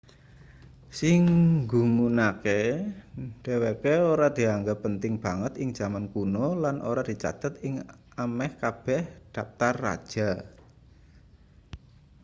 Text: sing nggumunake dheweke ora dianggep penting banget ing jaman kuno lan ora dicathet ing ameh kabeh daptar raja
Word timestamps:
sing 0.99 1.19
nggumunake 1.59 2.61
dheweke 3.43 3.93
ora 4.13 4.27
dianggep 4.37 4.77
penting 4.85 5.13
banget 5.25 5.53
ing 5.61 5.69
jaman 5.79 6.05
kuno 6.13 6.47
lan 6.63 6.75
ora 6.89 7.01
dicathet 7.09 7.53
ing 7.67 7.75
ameh 8.23 8.51
kabeh 8.61 9.01
daptar 9.35 9.73
raja 9.85 10.29